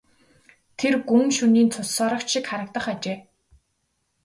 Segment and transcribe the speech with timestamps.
[0.79, 3.17] Тэр гүн шөнийн цус сорогч шиг харагдах ажээ.